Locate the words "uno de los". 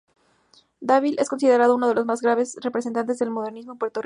1.75-2.05